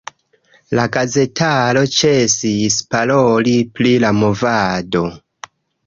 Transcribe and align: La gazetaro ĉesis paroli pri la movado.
La 0.79 0.85
gazetaro 0.95 1.85
ĉesis 1.97 2.81
paroli 2.95 3.57
pri 3.79 3.97
la 4.07 4.15
movado. 4.25 5.09